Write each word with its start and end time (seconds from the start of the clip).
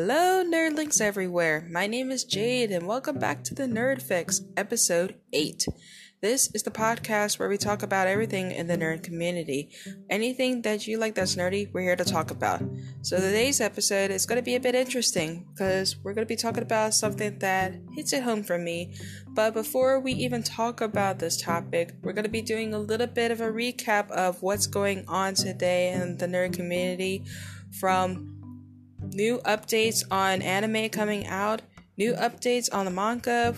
Hello, 0.00 0.44
nerdlings 0.44 1.00
everywhere. 1.00 1.66
My 1.68 1.88
name 1.88 2.12
is 2.12 2.22
Jade, 2.22 2.70
and 2.70 2.86
welcome 2.86 3.18
back 3.18 3.42
to 3.42 3.52
the 3.52 3.64
Nerd 3.64 4.00
Fix, 4.00 4.42
episode 4.56 5.16
8. 5.32 5.66
This 6.20 6.54
is 6.54 6.62
the 6.62 6.70
podcast 6.70 7.40
where 7.40 7.48
we 7.48 7.56
talk 7.56 7.82
about 7.82 8.06
everything 8.06 8.52
in 8.52 8.68
the 8.68 8.78
nerd 8.78 9.02
community. 9.02 9.70
Anything 10.08 10.62
that 10.62 10.86
you 10.86 10.98
like 10.98 11.16
that's 11.16 11.34
nerdy, 11.34 11.72
we're 11.72 11.80
here 11.80 11.96
to 11.96 12.04
talk 12.04 12.30
about. 12.30 12.62
So, 13.02 13.16
today's 13.16 13.60
episode 13.60 14.12
is 14.12 14.24
going 14.24 14.38
to 14.38 14.44
be 14.44 14.54
a 14.54 14.60
bit 14.60 14.76
interesting 14.76 15.48
because 15.52 15.96
we're 16.04 16.14
going 16.14 16.24
to 16.24 16.32
be 16.32 16.36
talking 16.36 16.62
about 16.62 16.94
something 16.94 17.36
that 17.40 17.74
hits 17.96 18.12
it 18.12 18.22
home 18.22 18.44
for 18.44 18.56
me. 18.56 18.94
But 19.26 19.52
before 19.52 19.98
we 19.98 20.12
even 20.12 20.44
talk 20.44 20.80
about 20.80 21.18
this 21.18 21.42
topic, 21.42 21.96
we're 22.02 22.12
going 22.12 22.22
to 22.22 22.30
be 22.30 22.40
doing 22.40 22.72
a 22.72 22.78
little 22.78 23.08
bit 23.08 23.32
of 23.32 23.40
a 23.40 23.50
recap 23.50 24.12
of 24.12 24.44
what's 24.44 24.68
going 24.68 25.06
on 25.08 25.34
today 25.34 25.90
in 25.90 26.18
the 26.18 26.28
nerd 26.28 26.52
community 26.52 27.24
from 27.80 28.37
new 29.02 29.38
updates 29.38 30.02
on 30.10 30.42
anime 30.42 30.88
coming 30.90 31.26
out, 31.26 31.62
new 31.96 32.14
updates 32.14 32.72
on 32.72 32.84
the 32.84 32.90
manga, 32.90 33.54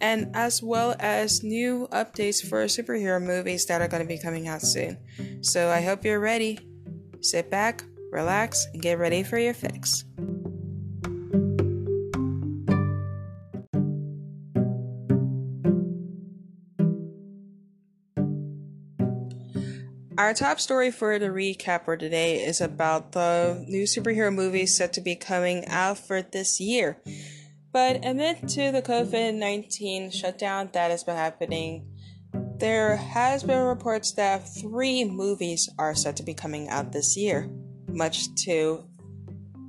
and 0.00 0.34
as 0.34 0.62
well 0.62 0.96
as 0.98 1.42
new 1.42 1.88
updates 1.92 2.42
for 2.44 2.64
superhero 2.64 3.22
movies 3.22 3.66
that 3.66 3.80
are 3.80 3.88
going 3.88 4.02
to 4.02 4.08
be 4.08 4.18
coming 4.18 4.48
out 4.48 4.62
soon. 4.62 4.96
So 5.42 5.68
I 5.68 5.82
hope 5.82 6.04
you're 6.04 6.20
ready. 6.20 6.58
Sit 7.20 7.50
back, 7.50 7.84
relax, 8.10 8.66
and 8.72 8.82
get 8.82 8.98
ready 8.98 9.22
for 9.22 9.38
your 9.38 9.54
fix. 9.54 10.04
Our 20.20 20.34
top 20.34 20.60
story 20.60 20.90
for 20.90 21.18
the 21.18 21.28
recap 21.28 21.86
for 21.86 21.96
today 21.96 22.44
is 22.44 22.60
about 22.60 23.12
the 23.12 23.64
new 23.66 23.84
superhero 23.84 24.30
movies 24.30 24.76
set 24.76 24.92
to 24.92 25.00
be 25.00 25.16
coming 25.16 25.64
out 25.66 25.96
for 25.96 26.20
this 26.20 26.60
year. 26.60 27.00
But 27.72 28.04
amid 28.04 28.46
to 28.50 28.70
the 28.70 28.82
COVID 28.82 29.36
19 29.36 30.10
shutdown 30.10 30.68
that 30.74 30.90
has 30.90 31.04
been 31.04 31.16
happening, 31.16 31.88
there 32.58 32.96
has 32.96 33.44
been 33.44 33.62
reports 33.62 34.12
that 34.12 34.46
three 34.46 35.06
movies 35.06 35.70
are 35.78 35.94
set 35.94 36.16
to 36.16 36.22
be 36.22 36.34
coming 36.34 36.68
out 36.68 36.92
this 36.92 37.16
year, 37.16 37.48
much 37.88 38.26
to 38.44 38.84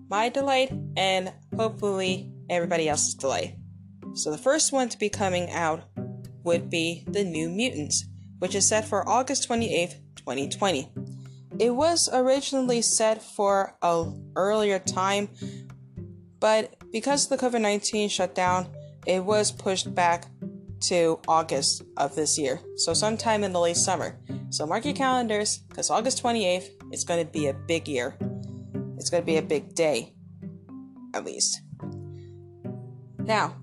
my 0.09 0.27
delight 0.27 0.73
and 0.97 1.31
hopefully 1.55 2.29
everybody 2.49 2.89
else's 2.89 3.15
delight. 3.15 3.55
So 4.15 4.29
the 4.29 4.37
first 4.37 4.73
one 4.73 4.89
to 4.89 4.99
be 4.99 5.07
coming 5.07 5.49
out 5.51 5.83
would 6.43 6.69
be 6.69 7.05
The 7.07 7.23
New 7.23 7.49
Mutants, 7.49 8.03
which 8.39 8.53
is 8.53 8.67
set 8.67 8.83
for 8.83 9.07
August 9.07 9.47
28th, 9.47 9.95
2020. 10.21 10.91
It 11.59 11.75
was 11.75 12.09
originally 12.11 12.81
set 12.81 13.21
for 13.21 13.75
a 13.81 14.05
earlier 14.35 14.79
time, 14.79 15.29
but 16.39 16.75
because 16.91 17.27
the 17.27 17.37
COVID 17.37 17.61
19 17.61 18.09
shutdown, 18.09 18.67
it 19.05 19.23
was 19.23 19.51
pushed 19.51 19.93
back 19.93 20.25
to 20.81 21.19
August 21.27 21.83
of 21.97 22.15
this 22.15 22.39
year, 22.39 22.59
so 22.75 22.93
sometime 22.93 23.43
in 23.43 23.53
the 23.53 23.59
late 23.59 23.77
summer. 23.77 24.17
So 24.49 24.65
mark 24.65 24.85
your 24.85 24.93
calendars, 24.93 25.59
because 25.69 25.89
August 25.89 26.23
28th 26.23 26.69
is 26.91 27.03
going 27.03 27.25
to 27.25 27.31
be 27.31 27.47
a 27.47 27.53
big 27.53 27.87
year. 27.87 28.17
It's 28.97 29.09
going 29.09 29.21
to 29.21 29.25
be 29.25 29.37
a 29.37 29.41
big 29.41 29.75
day, 29.75 30.13
at 31.13 31.25
least. 31.25 31.61
Now, 33.19 33.55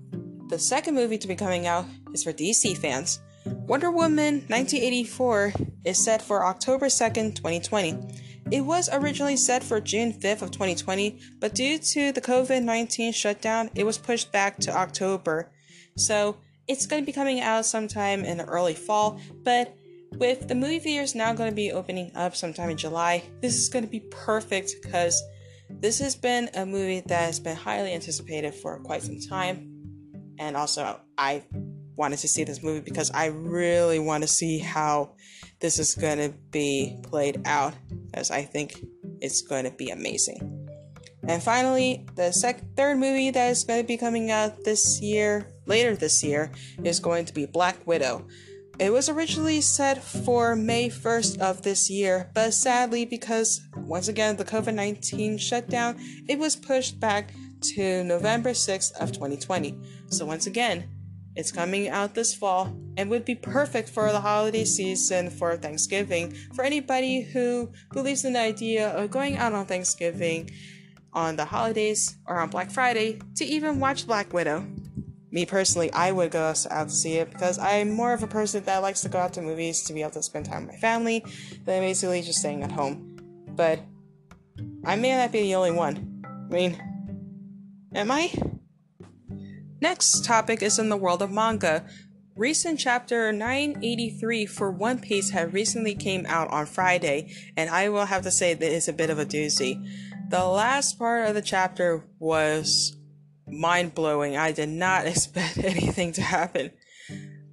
the 0.47 0.57
second 0.57 0.95
movie 0.95 1.17
to 1.17 1.27
be 1.27 1.35
coming 1.35 1.67
out 1.67 1.85
is 2.13 2.23
for 2.23 2.33
DC 2.33 2.77
fans. 2.77 3.19
Wonder 3.67 3.91
Woman 3.91 4.45
1984 4.47 5.53
is 5.85 6.03
set 6.03 6.21
for 6.21 6.45
October 6.45 6.87
2nd, 6.87 7.35
2020. 7.35 7.97
It 8.51 8.61
was 8.61 8.89
originally 8.91 9.37
set 9.37 9.63
for 9.63 9.79
June 9.79 10.11
5th 10.13 10.41
of 10.41 10.51
2020, 10.51 11.19
but 11.39 11.53
due 11.53 11.77
to 11.77 12.11
the 12.11 12.21
COVID-19 12.21 13.13
shutdown, 13.13 13.69
it 13.75 13.83
was 13.83 13.97
pushed 13.97 14.31
back 14.31 14.57
to 14.59 14.75
October. 14.75 15.51
So, 15.97 16.37
it's 16.67 16.85
going 16.85 17.01
to 17.01 17.05
be 17.05 17.11
coming 17.11 17.41
out 17.41 17.65
sometime 17.65 18.23
in 18.23 18.37
the 18.37 18.45
early 18.45 18.75
fall, 18.75 19.19
but 19.43 19.75
with 20.17 20.47
the 20.47 20.55
movie 20.55 20.79
theaters 20.79 21.15
now 21.15 21.33
going 21.33 21.49
to 21.49 21.55
be 21.55 21.71
opening 21.71 22.11
up 22.15 22.35
sometime 22.35 22.69
in 22.69 22.77
July, 22.77 23.23
this 23.41 23.57
is 23.57 23.69
going 23.69 23.85
to 23.85 23.91
be 23.91 24.01
perfect 24.11 24.75
because 24.81 25.21
this 25.69 25.99
has 25.99 26.15
been 26.15 26.49
a 26.55 26.65
movie 26.65 27.01
that 27.01 27.21
has 27.25 27.39
been 27.39 27.55
highly 27.55 27.93
anticipated 27.93 28.53
for 28.53 28.79
quite 28.79 29.03
some 29.03 29.19
time. 29.19 29.75
And 30.39 30.55
also, 30.57 30.99
I 31.17 31.43
wanted 31.99 32.17
to 32.19 32.27
see 32.29 32.45
this 32.45 32.63
movie 32.63 32.79
because 32.79 33.11
I 33.11 33.25
really 33.25 33.99
want 33.99 34.23
to 34.23 34.27
see 34.27 34.57
how 34.57 35.11
this 35.59 35.77
is 35.77 35.93
going 35.93 36.17
to 36.17 36.33
be 36.49 36.97
played 37.03 37.41
out, 37.45 37.73
as 38.13 38.31
I 38.31 38.43
think 38.43 38.83
it's 39.19 39.41
going 39.41 39.65
to 39.65 39.71
be 39.71 39.89
amazing. 39.89 40.69
And 41.27 41.43
finally, 41.43 42.07
the 42.15 42.31
sec- 42.31 42.75
third 42.77 42.97
movie 42.97 43.31
that 43.31 43.49
is 43.49 43.65
going 43.65 43.81
to 43.81 43.87
be 43.87 43.97
coming 43.97 44.31
out 44.31 44.63
this 44.63 45.01
year, 45.01 45.51
later 45.65 45.93
this 45.93 46.23
year, 46.23 46.51
is 46.85 47.01
going 47.01 47.25
to 47.25 47.33
be 47.33 47.45
Black 47.45 47.85
Widow. 47.85 48.25
It 48.79 48.93
was 48.93 49.09
originally 49.09 49.59
set 49.59 50.01
for 50.01 50.55
May 50.55 50.89
1st 50.89 51.39
of 51.39 51.63
this 51.63 51.89
year, 51.89 52.31
but 52.33 52.53
sadly, 52.53 53.03
because 53.03 53.59
once 53.75 54.07
again 54.07 54.37
the 54.37 54.45
COVID 54.45 54.73
19 54.73 55.37
shutdown, 55.37 55.97
it 56.29 56.39
was 56.39 56.55
pushed 56.55 56.97
back 56.97 57.33
to 57.75 58.05
November 58.05 58.51
6th 58.51 58.93
of 59.01 59.11
2020. 59.11 59.77
So 60.07 60.25
once 60.25 60.47
again, 60.47 60.87
it's 61.39 61.53
coming 61.53 61.87
out 61.87 62.13
this 62.15 62.35
fall 62.35 62.75
and 62.97 63.09
would 63.09 63.23
be 63.23 63.33
perfect 63.33 63.87
for 63.87 64.11
the 64.11 64.19
holiday 64.19 64.65
season 64.65 65.29
for 65.29 65.55
Thanksgiving 65.55 66.35
for 66.53 66.65
anybody 66.65 67.21
who 67.21 67.71
believes 67.93 68.25
in 68.25 68.33
the 68.33 68.39
idea 68.39 68.89
of 68.89 69.09
going 69.09 69.37
out 69.37 69.53
on 69.53 69.65
Thanksgiving 69.65 70.51
on 71.13 71.37
the 71.37 71.45
holidays 71.45 72.17
or 72.27 72.41
on 72.41 72.49
Black 72.49 72.69
Friday 72.69 73.19
to 73.37 73.45
even 73.45 73.79
watch 73.79 74.05
Black 74.05 74.33
Widow. 74.33 74.67
Me 75.31 75.45
personally, 75.45 75.89
I 75.93 76.11
would 76.11 76.31
go 76.31 76.53
out 76.69 76.89
to 76.89 76.93
see 76.93 77.15
it 77.15 77.31
because 77.31 77.57
I'm 77.57 77.89
more 77.89 78.11
of 78.11 78.21
a 78.21 78.27
person 78.27 78.61
that 78.65 78.79
likes 78.79 78.99
to 79.01 79.09
go 79.09 79.19
out 79.19 79.31
to 79.33 79.41
movies 79.41 79.83
to 79.83 79.93
be 79.93 80.01
able 80.01 80.11
to 80.11 80.23
spend 80.23 80.45
time 80.45 80.65
with 80.65 80.75
my 80.75 80.79
family 80.79 81.23
than 81.63 81.81
basically 81.81 82.21
just 82.21 82.39
staying 82.39 82.63
at 82.63 82.71
home. 82.73 83.15
But 83.47 83.79
I 84.83 84.97
may 84.97 85.15
not 85.15 85.31
be 85.31 85.43
the 85.43 85.55
only 85.55 85.71
one. 85.71 86.21
I 86.25 86.53
mean, 86.53 86.83
am 87.95 88.11
I? 88.11 88.29
Next 89.81 90.25
topic 90.25 90.61
is 90.61 90.77
in 90.77 90.89
the 90.89 90.97
world 90.97 91.21
of 91.21 91.31
manga. 91.31 91.85
Recent 92.35 92.79
chapter 92.79 93.31
983 93.31 94.45
for 94.45 94.71
One 94.71 94.99
Piece 94.99 95.29
had 95.29 95.53
recently 95.53 95.95
came 95.95 96.25
out 96.25 96.51
on 96.51 96.65
Friday, 96.65 97.33
and 97.55 97.69
I 97.69 97.87
will 97.87 98.05
have 98.05 98.23
to 98.23 98.31
say 98.31 98.53
that 98.53 98.75
it's 98.75 98.89
a 98.89 98.93
bit 98.93 99.09
of 99.09 99.19
a 99.19 99.25
doozy. 99.25 99.81
The 100.29 100.43
last 100.43 100.99
part 100.99 101.29
of 101.29 101.33
the 101.33 101.41
chapter 101.41 102.03
was 102.19 102.97
mind 103.47 103.95
blowing. 103.95 104.35
I 104.35 104.51
did 104.51 104.67
not 104.67 105.05
expect 105.07 105.57
anything 105.63 106.11
to 106.13 106.21
happen. 106.21 106.71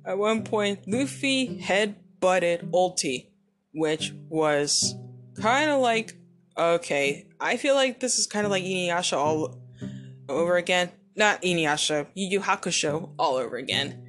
At 0.05 0.19
one 0.19 0.43
point, 0.43 0.81
Luffy 0.89 1.59
head 1.59 1.95
butted 2.19 2.73
Ulti, 2.73 3.29
which 3.73 4.13
was 4.29 4.97
kind 5.41 5.71
of 5.71 5.81
like, 5.81 6.17
okay, 6.59 7.29
I 7.41 7.57
feel 7.57 7.77
like 7.77 8.01
this 8.01 8.19
is 8.19 8.27
kind 8.27 8.45
of 8.45 8.51
like 8.51 8.65
Inuyasha 8.65 9.17
all 9.17 9.61
over 10.29 10.57
again 10.57 10.91
not 11.17 11.43
Inuyasha, 11.43 12.07
Yu 12.15 12.27
Yu 12.29 12.41
Hakusho 12.41 13.11
all 13.19 13.37
over 13.37 13.57
again. 13.57 14.03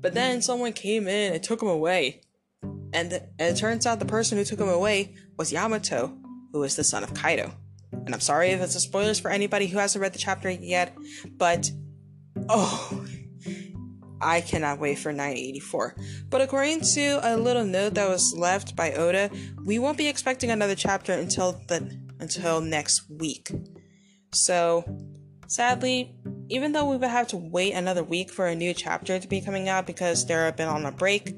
But 0.00 0.14
then 0.14 0.42
someone 0.42 0.72
came 0.72 1.08
in 1.08 1.34
and 1.34 1.42
took 1.42 1.62
him 1.62 1.68
away. 1.68 2.22
And, 2.62 3.12
and 3.12 3.22
it 3.38 3.56
turns 3.56 3.86
out 3.86 3.98
the 3.98 4.06
person 4.06 4.38
who 4.38 4.44
took 4.44 4.60
him 4.60 4.68
away 4.68 5.14
was 5.36 5.52
Yamato, 5.52 6.16
who 6.52 6.62
is 6.62 6.76
the 6.76 6.84
son 6.84 7.02
of 7.04 7.14
Kaido. 7.14 7.52
And 7.92 8.14
I'm 8.14 8.20
sorry 8.20 8.50
if 8.50 8.60
it's 8.60 8.74
a 8.74 8.80
spoilers 8.80 9.20
for 9.20 9.30
anybody 9.30 9.66
who 9.66 9.78
hasn't 9.78 10.00
read 10.00 10.12
the 10.12 10.18
chapter 10.18 10.50
yet, 10.50 10.96
but 11.36 11.70
oh, 12.48 13.04
I 14.20 14.40
cannot 14.40 14.78
wait 14.78 14.98
for 14.98 15.12
984. 15.12 15.96
But 16.30 16.40
according 16.40 16.80
to 16.94 17.20
a 17.22 17.36
little 17.36 17.64
note 17.64 17.94
that 17.94 18.08
was 18.08 18.34
left 18.34 18.74
by 18.74 18.92
Oda, 18.92 19.30
we 19.64 19.78
won't 19.78 19.98
be 19.98 20.08
expecting 20.08 20.50
another 20.50 20.74
chapter 20.74 21.12
until 21.12 21.60
the 21.68 21.98
until 22.20 22.60
next 22.60 23.08
week. 23.10 23.50
So, 24.32 24.84
sadly, 25.46 26.16
even 26.48 26.72
though 26.72 26.88
we 26.88 26.96
would 26.96 27.08
have 27.08 27.28
to 27.28 27.36
wait 27.36 27.72
another 27.72 28.02
week 28.02 28.30
for 28.30 28.46
a 28.46 28.54
new 28.54 28.74
chapter 28.74 29.18
to 29.18 29.28
be 29.28 29.40
coming 29.40 29.68
out 29.68 29.86
because 29.86 30.26
they've 30.26 30.56
been 30.56 30.68
on 30.68 30.86
a 30.86 30.92
break, 30.92 31.34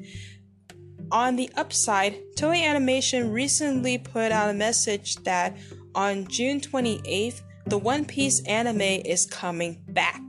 on 1.12 1.36
the 1.36 1.50
upside, 1.56 2.16
Toei 2.36 2.62
Animation 2.62 3.32
recently 3.32 3.98
put 3.98 4.30
out 4.30 4.50
a 4.50 4.54
message 4.54 5.16
that 5.24 5.56
on 5.94 6.26
June 6.28 6.60
28th, 6.60 7.42
the 7.66 7.78
One 7.78 8.04
Piece 8.04 8.40
anime 8.46 8.80
is 8.80 9.26
coming 9.26 9.82
back, 9.88 10.20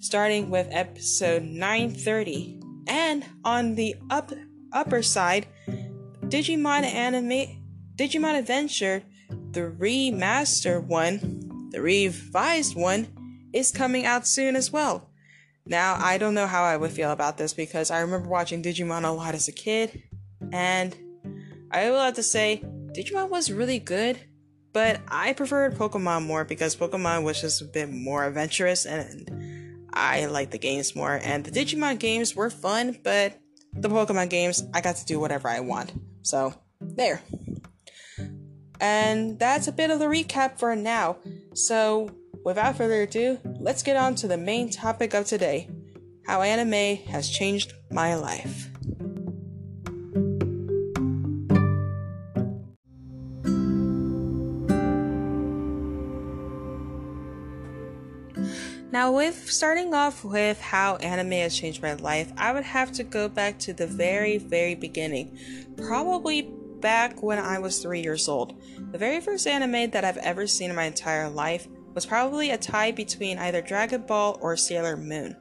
starting 0.00 0.50
with 0.50 0.66
episode 0.70 1.42
930. 1.42 2.60
And 2.86 3.24
on 3.44 3.74
the 3.74 3.96
up 4.10 4.32
upper 4.72 5.02
side, 5.02 5.46
Digimon 6.24 6.84
anime 6.84 7.62
Digimon 7.96 8.38
Adventure, 8.38 9.02
the 9.50 9.60
remastered 9.78 10.86
one, 10.86 11.68
the 11.70 11.80
revised 11.80 12.74
one, 12.74 13.08
is 13.54 13.70
coming 13.70 14.04
out 14.04 14.26
soon 14.26 14.56
as 14.56 14.72
well. 14.72 15.10
Now, 15.66 15.96
I 15.98 16.18
don't 16.18 16.34
know 16.34 16.46
how 16.46 16.64
I 16.64 16.76
would 16.76 16.90
feel 16.90 17.10
about 17.10 17.38
this 17.38 17.54
because 17.54 17.90
I 17.90 18.00
remember 18.00 18.28
watching 18.28 18.62
Digimon 18.62 19.04
a 19.04 19.10
lot 19.10 19.34
as 19.34 19.48
a 19.48 19.52
kid, 19.52 20.02
and 20.52 20.94
I 21.70 21.90
will 21.90 22.00
have 22.00 22.14
to 22.14 22.22
say, 22.22 22.62
Digimon 22.92 23.30
was 23.30 23.50
really 23.50 23.78
good, 23.78 24.18
but 24.72 25.00
I 25.08 25.32
preferred 25.32 25.76
Pokemon 25.76 26.26
more 26.26 26.44
because 26.44 26.76
Pokemon 26.76 27.24
was 27.24 27.40
just 27.40 27.62
a 27.62 27.64
bit 27.64 27.90
more 27.90 28.24
adventurous 28.24 28.84
and 28.86 29.88
I 29.92 30.26
liked 30.26 30.52
the 30.52 30.58
games 30.58 30.94
more. 30.94 31.18
And 31.22 31.44
the 31.44 31.50
Digimon 31.50 31.98
games 31.98 32.36
were 32.36 32.50
fun, 32.50 32.98
but 33.02 33.38
the 33.72 33.88
Pokemon 33.88 34.30
games, 34.30 34.62
I 34.74 34.80
got 34.80 34.96
to 34.96 35.04
do 35.04 35.18
whatever 35.18 35.48
I 35.48 35.60
want. 35.60 35.92
So, 36.22 36.54
there. 36.80 37.22
And 38.80 39.38
that's 39.38 39.68
a 39.68 39.72
bit 39.72 39.90
of 39.90 39.98
the 39.98 40.06
recap 40.06 40.58
for 40.58 40.76
now. 40.76 41.16
So, 41.54 42.10
without 42.44 42.76
further 42.76 43.02
ado, 43.02 43.38
let's 43.58 43.82
get 43.82 43.96
on 43.96 44.14
to 44.16 44.28
the 44.28 44.36
main 44.36 44.70
topic 44.70 45.14
of 45.14 45.26
today 45.26 45.68
how 46.26 46.42
anime 46.42 46.96
has 47.06 47.28
changed 47.28 47.72
my 47.90 48.14
life. 48.14 48.70
Now, 58.90 59.10
with 59.10 59.50
starting 59.50 59.92
off 59.92 60.22
with 60.22 60.60
how 60.60 60.96
anime 60.96 61.32
has 61.32 61.58
changed 61.58 61.82
my 61.82 61.94
life, 61.94 62.32
I 62.36 62.52
would 62.52 62.62
have 62.62 62.92
to 62.92 63.02
go 63.02 63.28
back 63.28 63.58
to 63.60 63.72
the 63.72 63.88
very, 63.88 64.38
very 64.38 64.76
beginning. 64.76 65.36
Probably 65.76 66.42
back 66.78 67.20
when 67.20 67.40
I 67.40 67.58
was 67.58 67.80
three 67.80 68.02
years 68.02 68.28
old. 68.28 68.54
The 68.92 68.98
very 68.98 69.20
first 69.20 69.48
anime 69.48 69.90
that 69.90 70.04
I've 70.04 70.18
ever 70.18 70.46
seen 70.46 70.70
in 70.70 70.76
my 70.76 70.84
entire 70.84 71.28
life 71.28 71.66
was 71.94 72.04
probably 72.04 72.50
a 72.50 72.58
tie 72.58 72.90
between 72.90 73.38
either 73.38 73.62
Dragon 73.62 74.02
Ball 74.02 74.38
or 74.40 74.56
Sailor 74.56 74.96
Moon. 74.96 75.36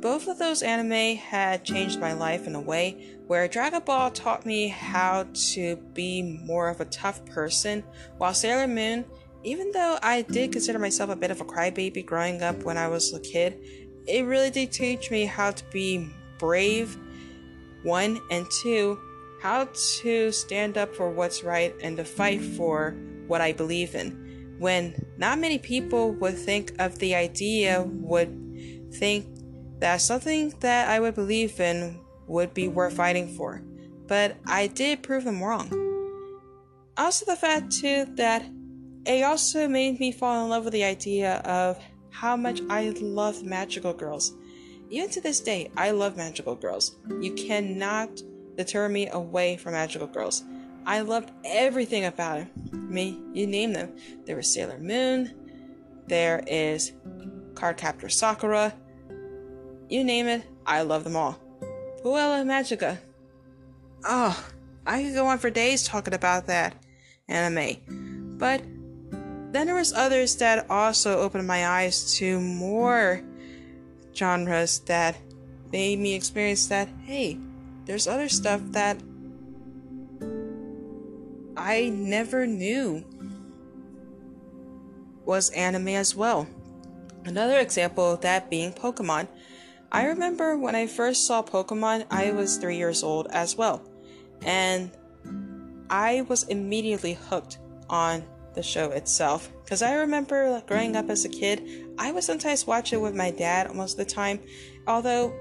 Both 0.00 0.28
of 0.28 0.38
those 0.38 0.62
anime 0.62 1.16
had 1.16 1.64
changed 1.64 1.98
my 1.98 2.12
life 2.12 2.46
in 2.46 2.54
a 2.54 2.60
way 2.60 3.16
where 3.26 3.48
Dragon 3.48 3.80
Ball 3.86 4.10
taught 4.10 4.44
me 4.44 4.68
how 4.68 5.26
to 5.52 5.76
be 5.94 6.22
more 6.44 6.68
of 6.68 6.80
a 6.80 6.84
tough 6.86 7.24
person, 7.24 7.82
while 8.18 8.34
Sailor 8.34 8.66
Moon, 8.66 9.06
even 9.44 9.70
though 9.72 9.98
I 10.02 10.22
did 10.22 10.52
consider 10.52 10.78
myself 10.78 11.10
a 11.10 11.16
bit 11.16 11.30
of 11.30 11.40
a 11.40 11.44
crybaby 11.44 12.04
growing 12.04 12.42
up 12.42 12.64
when 12.64 12.76
I 12.76 12.88
was 12.88 13.14
a 13.14 13.20
kid, 13.20 13.58
it 14.06 14.26
really 14.26 14.50
did 14.50 14.72
teach 14.72 15.10
me 15.10 15.24
how 15.24 15.52
to 15.52 15.64
be 15.70 16.10
brave, 16.38 16.98
one, 17.82 18.20
and 18.30 18.46
two, 18.62 18.98
how 19.40 19.68
to 20.00 20.32
stand 20.32 20.76
up 20.76 20.94
for 20.94 21.08
what's 21.10 21.42
right 21.44 21.74
and 21.82 21.96
to 21.96 22.04
fight 22.04 22.42
for 22.42 22.94
what 23.26 23.40
I 23.40 23.52
believe 23.52 23.94
in. 23.94 24.23
When 24.58 25.06
not 25.18 25.38
many 25.38 25.58
people 25.58 26.12
would 26.12 26.38
think 26.38 26.72
of 26.78 26.98
the 26.98 27.14
idea, 27.14 27.82
would 27.82 28.92
think 28.94 29.26
that 29.80 30.00
something 30.00 30.54
that 30.60 30.88
I 30.88 31.00
would 31.00 31.14
believe 31.14 31.58
in 31.60 32.00
would 32.26 32.54
be 32.54 32.68
worth 32.68 32.94
fighting 32.94 33.28
for. 33.36 33.62
But 34.06 34.36
I 34.46 34.66
did 34.66 35.02
prove 35.02 35.24
them 35.24 35.42
wrong. 35.42 35.70
Also, 36.96 37.26
the 37.26 37.36
fact 37.36 37.72
too 37.72 38.06
that 38.16 38.44
it 39.06 39.22
also 39.24 39.68
made 39.68 39.98
me 39.98 40.12
fall 40.12 40.44
in 40.44 40.50
love 40.50 40.64
with 40.64 40.72
the 40.72 40.84
idea 40.84 41.36
of 41.40 41.78
how 42.10 42.36
much 42.36 42.60
I 42.70 42.90
love 43.00 43.42
magical 43.42 43.92
girls. 43.92 44.34
Even 44.88 45.10
to 45.10 45.20
this 45.20 45.40
day, 45.40 45.70
I 45.76 45.90
love 45.90 46.16
magical 46.16 46.54
girls. 46.54 46.96
You 47.20 47.32
cannot 47.34 48.22
deter 48.56 48.88
me 48.88 49.08
away 49.08 49.56
from 49.56 49.72
magical 49.72 50.06
girls. 50.06 50.44
I 50.86 51.00
loved 51.00 51.32
everything 51.44 52.04
about 52.04 52.40
it. 52.40 52.48
Mean, 52.94 53.34
you 53.34 53.48
name 53.48 53.72
them. 53.72 53.92
There 54.24 54.36
was 54.36 54.54
Sailor 54.54 54.78
Moon, 54.78 55.34
there 56.06 56.44
is 56.46 56.92
Cardcaptor 57.54 58.08
Sakura. 58.08 58.72
You 59.88 60.04
name 60.04 60.28
it, 60.28 60.44
I 60.64 60.82
love 60.82 61.02
them 61.02 61.16
all. 61.16 61.40
Puella 62.04 62.44
Magica. 62.44 62.98
Oh, 64.04 64.48
I 64.86 65.02
could 65.02 65.14
go 65.14 65.26
on 65.26 65.38
for 65.38 65.50
days 65.50 65.82
talking 65.82 66.14
about 66.14 66.46
that 66.46 66.76
anime. 67.26 68.36
But 68.38 68.62
then 69.50 69.66
there 69.66 69.74
was 69.74 69.92
others 69.92 70.36
that 70.36 70.70
also 70.70 71.18
opened 71.18 71.48
my 71.48 71.66
eyes 71.66 72.14
to 72.18 72.40
more 72.40 73.22
genres 74.14 74.78
that 74.80 75.16
made 75.72 75.98
me 75.98 76.14
experience 76.14 76.68
that, 76.68 76.88
hey, 77.04 77.38
there's 77.86 78.06
other 78.06 78.28
stuff 78.28 78.60
that 78.68 79.02
I 81.56 81.90
never 81.90 82.46
knew 82.46 83.04
was 85.24 85.50
anime 85.50 85.88
as 85.88 86.14
well. 86.14 86.46
Another 87.24 87.58
example 87.58 88.12
of 88.12 88.20
that 88.20 88.50
being 88.50 88.72
Pokemon. 88.72 89.28
I 89.90 90.06
remember 90.06 90.58
when 90.58 90.74
I 90.74 90.86
first 90.86 91.26
saw 91.26 91.42
Pokemon, 91.42 92.06
I 92.10 92.32
was 92.32 92.56
three 92.56 92.76
years 92.76 93.02
old 93.02 93.28
as 93.30 93.56
well. 93.56 93.82
And 94.44 94.90
I 95.88 96.22
was 96.22 96.42
immediately 96.44 97.14
hooked 97.14 97.58
on 97.88 98.24
the 98.54 98.62
show 98.62 98.90
itself. 98.90 99.50
Because 99.62 99.82
I 99.82 99.94
remember 99.94 100.60
growing 100.66 100.96
up 100.96 101.08
as 101.08 101.24
a 101.24 101.28
kid, 101.28 101.86
I 101.98 102.12
would 102.12 102.24
sometimes 102.24 102.66
watch 102.66 102.92
it 102.92 103.00
with 103.00 103.14
my 103.14 103.30
dad 103.30 103.74
most 103.74 103.92
of 103.92 104.06
the 104.06 104.12
time. 104.12 104.40
Although 104.86 105.32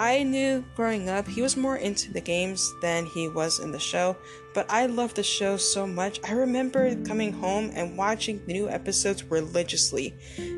I 0.00 0.22
knew 0.22 0.64
growing 0.74 1.10
up 1.10 1.28
he 1.28 1.42
was 1.42 1.58
more 1.58 1.76
into 1.76 2.10
the 2.10 2.22
games 2.22 2.72
than 2.80 3.04
he 3.04 3.28
was 3.28 3.58
in 3.60 3.70
the 3.70 3.78
show, 3.78 4.16
but 4.54 4.64
I 4.70 4.86
loved 4.86 5.16
the 5.16 5.22
show 5.22 5.58
so 5.58 5.86
much. 5.86 6.18
I 6.24 6.32
remember 6.32 6.96
coming 7.04 7.34
home 7.34 7.70
and 7.74 7.98
watching 7.98 8.40
the 8.46 8.54
new 8.54 8.66
episodes 8.66 9.22
religiously, 9.24 10.14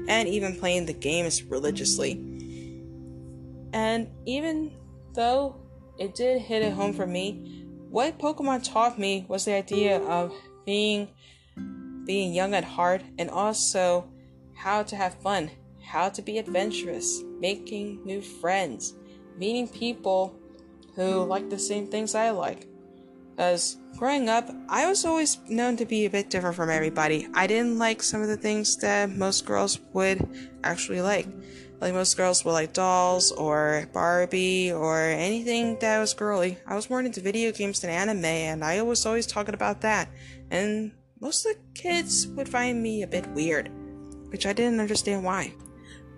and 0.06 0.28
even 0.28 0.60
playing 0.60 0.86
the 0.86 0.92
games 0.92 1.42
religiously. 1.42 2.12
And 3.72 4.06
even 4.26 4.70
though 5.12 5.56
it 5.98 6.14
did 6.14 6.40
hit 6.40 6.62
it 6.62 6.72
home 6.72 6.92
for 6.92 7.08
me, 7.08 7.64
what 7.90 8.20
Pokemon 8.20 8.62
taught 8.62 8.96
me 8.96 9.26
was 9.26 9.44
the 9.44 9.54
idea 9.54 9.98
of 10.02 10.32
being 10.64 11.08
being 12.04 12.32
young 12.32 12.54
at 12.54 12.62
heart 12.62 13.02
and 13.18 13.28
also 13.28 14.08
how 14.54 14.84
to 14.84 14.94
have 14.94 15.20
fun, 15.20 15.50
how 15.82 16.08
to 16.10 16.22
be 16.22 16.38
adventurous, 16.38 17.24
making 17.40 18.04
new 18.04 18.20
friends 18.20 18.94
meeting 19.38 19.68
people 19.68 20.38
who 20.94 21.24
like 21.24 21.50
the 21.50 21.58
same 21.58 21.86
things 21.86 22.14
I 22.14 22.30
like. 22.30 22.66
Because 23.30 23.78
growing 23.96 24.28
up, 24.28 24.50
I 24.68 24.86
was 24.86 25.04
always 25.04 25.38
known 25.48 25.76
to 25.78 25.86
be 25.86 26.04
a 26.04 26.10
bit 26.10 26.28
different 26.30 26.56
from 26.56 26.70
everybody. 26.70 27.28
I 27.34 27.46
didn't 27.46 27.78
like 27.78 28.02
some 28.02 28.20
of 28.20 28.28
the 28.28 28.36
things 28.36 28.76
that 28.78 29.10
most 29.10 29.46
girls 29.46 29.80
would 29.94 30.28
actually 30.62 31.00
like. 31.00 31.26
Like 31.80 31.94
most 31.94 32.16
girls 32.16 32.44
would 32.44 32.52
like 32.52 32.72
dolls 32.72 33.32
or 33.32 33.88
Barbie 33.92 34.70
or 34.70 35.00
anything 35.00 35.78
that 35.80 35.98
was 35.98 36.14
girly. 36.14 36.58
I 36.66 36.76
was 36.76 36.88
more 36.88 37.00
into 37.00 37.20
video 37.20 37.50
games 37.50 37.80
than 37.80 37.90
anime, 37.90 38.24
and 38.24 38.64
I 38.64 38.82
was 38.82 39.04
always 39.04 39.26
talking 39.26 39.54
about 39.54 39.80
that. 39.80 40.08
And 40.50 40.92
most 41.20 41.44
of 41.46 41.56
the 41.56 41.60
kids 41.74 42.28
would 42.28 42.48
find 42.48 42.82
me 42.82 43.02
a 43.02 43.08
bit 43.08 43.26
weird, 43.28 43.70
which 44.28 44.46
I 44.46 44.52
didn't 44.52 44.78
understand 44.78 45.24
why. 45.24 45.54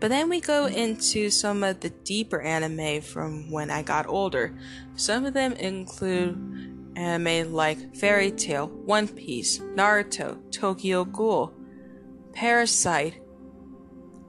But 0.04 0.10
then 0.10 0.28
we 0.28 0.42
go 0.42 0.66
into 0.66 1.30
some 1.30 1.64
of 1.64 1.80
the 1.80 1.88
deeper 1.88 2.38
anime 2.38 3.00
from 3.00 3.50
when 3.50 3.70
I 3.70 3.80
got 3.80 4.06
older. 4.06 4.54
Some 4.96 5.24
of 5.24 5.32
them 5.32 5.54
include 5.54 6.92
anime 6.94 7.54
like 7.54 7.96
Fairy 7.96 8.30
Tail, 8.30 8.66
One 8.66 9.08
Piece, 9.08 9.60
Naruto, 9.60 10.36
Tokyo 10.52 11.06
Ghoul, 11.06 11.54
Parasyte, 12.32 13.14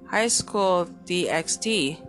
High 0.07 0.29
School 0.29 0.87
DxD. 1.03 2.01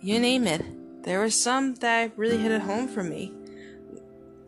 You 0.00 0.20
name 0.20 0.46
it. 0.46 1.02
There 1.02 1.18
were 1.18 1.30
some 1.30 1.74
that 1.80 2.16
really 2.16 2.38
hit 2.38 2.52
it 2.52 2.60
home 2.60 2.86
for 2.86 3.02
me. 3.02 3.32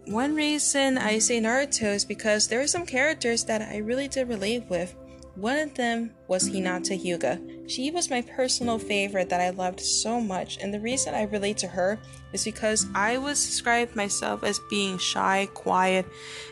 One 0.05 0.37
reason 0.37 0.97
I 0.97 1.19
say 1.19 1.41
Naruto 1.41 1.93
is 1.93 2.05
because 2.05 2.47
there 2.47 2.61
were 2.61 2.69
some 2.69 2.87
characters 2.87 3.43
that 3.47 3.63
I 3.63 3.79
really 3.79 4.07
did 4.07 4.29
relate 4.29 4.67
with. 4.69 4.95
One 5.37 5.59
of 5.59 5.75
them 5.75 6.11
was 6.29 6.51
Hinata 6.51 7.01
Hyuga. 7.01 7.71
She 7.71 7.91
was 7.91 8.11
my 8.11 8.21
personal 8.21 8.79
favorite 8.79 9.29
that 9.29 9.41
I 9.41 9.51
loved 9.51 9.81
so 9.81 10.21
much, 10.21 10.59
and 10.61 10.75
the 10.75 10.81
reason 10.81 11.15
I 11.15 11.23
relate 11.23 11.57
to 11.59 11.69
her 11.69 11.99
is 12.33 12.45
because 12.45 12.87
I 12.95 13.17
was 13.17 13.45
described 13.45 13.95
myself 13.95 14.43
as 14.43 14.61
being 14.69 14.99
shy, 14.99 15.49
quiet, 15.55 16.05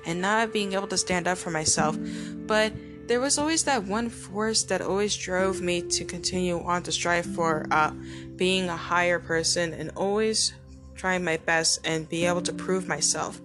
and 0.06 0.20
not 0.20 0.52
being 0.52 0.74
able 0.74 0.86
to 0.88 0.96
stand 0.96 1.26
up 1.26 1.38
for 1.38 1.50
myself. 1.50 1.98
But 2.46 2.72
there 3.08 3.20
was 3.20 3.38
always 3.38 3.64
that 3.64 3.84
one 3.84 4.10
force 4.10 4.62
that 4.64 4.80
always 4.80 5.16
drove 5.16 5.60
me 5.60 5.82
to 5.82 6.04
continue 6.04 6.62
on 6.62 6.82
to 6.84 6.92
strive 6.92 7.26
for 7.26 7.66
uh, 7.70 7.90
being 8.36 8.68
a 8.68 8.76
higher 8.76 9.18
person 9.18 9.72
and 9.72 9.90
always 9.96 10.54
trying 10.94 11.24
my 11.24 11.38
best 11.38 11.80
and 11.86 12.08
be 12.08 12.26
able 12.26 12.42
to 12.42 12.52
prove 12.52 12.86
myself. 12.86 13.40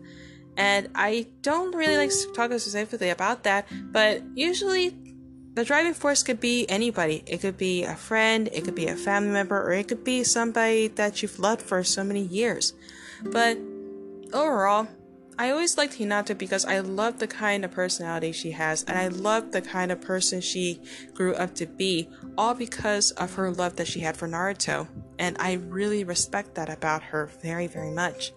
And 0.57 0.89
I 0.93 1.27
don't 1.41 1.73
really 1.73 1.97
like 1.97 2.11
talking 2.35 2.59
specifically 2.59 3.09
about 3.09 3.43
that, 3.43 3.67
but 3.91 4.21
usually 4.35 4.95
the 5.53 5.63
driving 5.63 5.93
force 5.93 6.23
could 6.23 6.39
be 6.39 6.67
anybody. 6.69 7.23
It 7.27 7.41
could 7.41 7.57
be 7.57 7.83
a 7.83 7.95
friend, 7.95 8.49
it 8.51 8.63
could 8.65 8.75
be 8.75 8.87
a 8.87 8.95
family 8.95 9.31
member, 9.31 9.61
or 9.61 9.71
it 9.73 9.87
could 9.87 10.03
be 10.03 10.23
somebody 10.23 10.87
that 10.89 11.21
you've 11.21 11.39
loved 11.39 11.61
for 11.61 11.83
so 11.83 12.03
many 12.03 12.21
years. 12.21 12.73
But 13.23 13.57
overall, 14.33 14.87
I 15.37 15.49
always 15.49 15.77
liked 15.77 15.97
Hinata 15.97 16.37
because 16.37 16.65
I 16.65 16.79
love 16.79 17.17
the 17.19 17.27
kind 17.27 17.65
of 17.65 17.71
personality 17.71 18.31
she 18.31 18.51
has, 18.51 18.83
and 18.83 18.97
I 18.97 19.07
love 19.07 19.51
the 19.51 19.61
kind 19.61 19.91
of 19.91 20.01
person 20.01 20.41
she 20.41 20.79
grew 21.13 21.33
up 21.33 21.55
to 21.55 21.65
be, 21.65 22.09
all 22.37 22.53
because 22.53 23.11
of 23.11 23.33
her 23.35 23.51
love 23.51 23.75
that 23.77 23.87
she 23.87 24.01
had 24.01 24.15
for 24.15 24.27
Naruto. 24.27 24.87
And 25.17 25.35
I 25.39 25.53
really 25.53 26.03
respect 26.03 26.55
that 26.55 26.69
about 26.69 27.03
her 27.03 27.27
very, 27.41 27.67
very 27.67 27.91
much. 27.91 28.31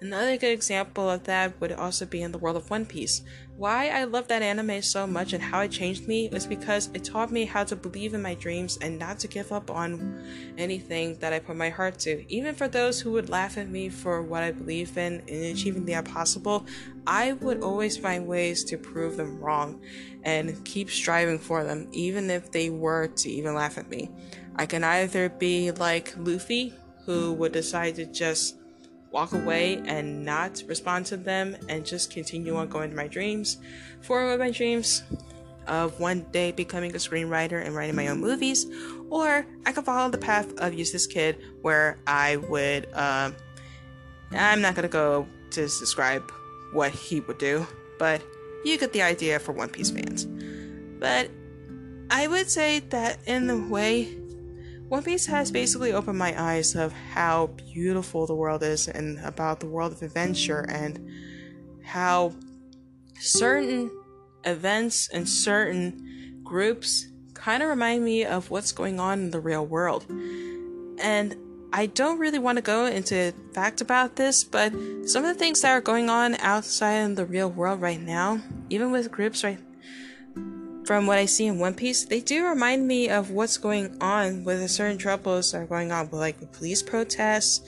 Another 0.00 0.36
good 0.36 0.52
example 0.52 1.10
of 1.10 1.24
that 1.24 1.60
would 1.60 1.72
also 1.72 2.06
be 2.06 2.22
in 2.22 2.30
the 2.30 2.38
world 2.38 2.56
of 2.56 2.70
One 2.70 2.86
Piece. 2.86 3.22
Why 3.58 3.88
I 3.88 4.04
love 4.04 4.28
that 4.28 4.40
anime 4.40 4.82
so 4.82 5.04
much 5.04 5.32
and 5.32 5.42
how 5.42 5.62
it 5.62 5.72
changed 5.72 6.06
me 6.06 6.28
was 6.30 6.46
because 6.46 6.90
it 6.94 7.02
taught 7.02 7.32
me 7.32 7.44
how 7.44 7.64
to 7.64 7.74
believe 7.74 8.14
in 8.14 8.22
my 8.22 8.34
dreams 8.34 8.78
and 8.80 9.00
not 9.00 9.18
to 9.18 9.26
give 9.26 9.50
up 9.50 9.68
on 9.68 10.22
anything 10.56 11.18
that 11.18 11.32
I 11.32 11.40
put 11.40 11.56
my 11.56 11.68
heart 11.68 11.98
to. 12.00 12.24
Even 12.32 12.54
for 12.54 12.68
those 12.68 13.00
who 13.00 13.10
would 13.10 13.28
laugh 13.28 13.58
at 13.58 13.68
me 13.68 13.88
for 13.88 14.22
what 14.22 14.44
I 14.44 14.52
believe 14.52 14.96
in 14.96 15.24
and 15.26 15.56
achieving 15.56 15.84
the 15.84 15.94
impossible, 15.94 16.66
I 17.04 17.32
would 17.32 17.64
always 17.64 17.96
find 17.96 18.28
ways 18.28 18.62
to 18.62 18.78
prove 18.78 19.16
them 19.16 19.40
wrong 19.40 19.80
and 20.22 20.64
keep 20.64 20.88
striving 20.88 21.40
for 21.40 21.64
them, 21.64 21.88
even 21.90 22.30
if 22.30 22.52
they 22.52 22.70
were 22.70 23.08
to 23.08 23.28
even 23.28 23.56
laugh 23.56 23.76
at 23.76 23.90
me. 23.90 24.08
I 24.54 24.66
can 24.66 24.84
either 24.84 25.30
be 25.30 25.72
like 25.72 26.14
Luffy, 26.16 26.74
who 27.06 27.32
would 27.32 27.50
decide 27.50 27.96
to 27.96 28.06
just 28.06 28.54
walk 29.10 29.32
away 29.32 29.82
and 29.86 30.24
not 30.24 30.62
respond 30.66 31.06
to 31.06 31.16
them 31.16 31.56
and 31.68 31.84
just 31.84 32.10
continue 32.10 32.56
on 32.56 32.68
going 32.68 32.90
to 32.90 32.96
my 32.96 33.06
dreams. 33.06 33.58
For 34.02 34.36
my 34.36 34.50
dreams 34.50 35.02
of 35.66 36.00
one 36.00 36.26
day 36.32 36.52
becoming 36.52 36.94
a 36.94 36.98
screenwriter 36.98 37.64
and 37.64 37.74
writing 37.74 37.94
my 37.94 38.08
own 38.08 38.20
movies, 38.20 38.66
or 39.10 39.46
I 39.66 39.72
could 39.72 39.84
follow 39.84 40.10
the 40.10 40.18
path 40.18 40.50
of 40.58 40.72
Eustass 40.72 41.08
Kid, 41.08 41.38
where 41.62 41.98
I 42.06 42.36
would. 42.36 42.92
Um, 42.94 43.34
I'm 44.32 44.60
not 44.60 44.74
gonna 44.74 44.88
go 44.88 45.26
to 45.50 45.62
describe 45.62 46.30
what 46.72 46.90
he 46.90 47.20
would 47.20 47.38
do, 47.38 47.66
but 47.98 48.22
you 48.64 48.76
get 48.78 48.92
the 48.92 49.02
idea 49.02 49.38
for 49.38 49.52
One 49.52 49.68
Piece 49.68 49.90
fans. 49.90 50.26
But 50.98 51.30
I 52.10 52.26
would 52.26 52.50
say 52.50 52.80
that 52.90 53.20
in 53.26 53.46
the 53.46 53.58
way 53.58 54.18
one 54.88 55.02
Piece 55.02 55.26
has 55.26 55.50
basically 55.50 55.92
opened 55.92 56.18
my 56.18 56.34
eyes 56.40 56.74
of 56.74 56.92
how 56.92 57.48
beautiful 57.72 58.26
the 58.26 58.34
world 58.34 58.62
is 58.62 58.88
and 58.88 59.18
about 59.20 59.60
the 59.60 59.66
world 59.66 59.92
of 59.92 60.02
adventure 60.02 60.64
and 60.68 61.10
how 61.84 62.32
certain 63.20 63.90
events 64.44 65.08
and 65.12 65.28
certain 65.28 66.40
groups 66.42 67.06
kind 67.34 67.62
of 67.62 67.68
remind 67.68 68.02
me 68.02 68.24
of 68.24 68.50
what's 68.50 68.72
going 68.72 68.98
on 68.98 69.18
in 69.18 69.30
the 69.30 69.40
real 69.40 69.64
world. 69.64 70.06
And 70.08 71.36
I 71.70 71.84
don't 71.86 72.18
really 72.18 72.38
want 72.38 72.56
to 72.56 72.62
go 72.62 72.86
into 72.86 73.34
fact 73.52 73.82
about 73.82 74.16
this, 74.16 74.42
but 74.42 74.72
some 75.06 75.24
of 75.24 75.28
the 75.28 75.38
things 75.38 75.60
that 75.60 75.72
are 75.72 75.82
going 75.82 76.08
on 76.08 76.34
outside 76.36 77.00
in 77.00 77.14
the 77.14 77.26
real 77.26 77.50
world 77.50 77.82
right 77.82 78.00
now, 78.00 78.40
even 78.70 78.90
with 78.90 79.10
groups 79.10 79.44
right 79.44 79.58
from 80.88 81.06
what 81.06 81.18
I 81.18 81.26
see 81.26 81.44
in 81.44 81.58
One 81.58 81.74
Piece, 81.74 82.06
they 82.06 82.20
do 82.20 82.46
remind 82.46 82.88
me 82.88 83.10
of 83.10 83.30
what's 83.30 83.58
going 83.58 83.98
on 84.00 84.42
with 84.42 84.60
the 84.60 84.68
certain 84.68 84.96
troubles 84.96 85.52
that 85.52 85.58
are 85.58 85.66
going 85.66 85.92
on, 85.92 86.06
with 86.06 86.14
like 86.14 86.40
with 86.40 86.50
police 86.50 86.82
protests, 86.82 87.60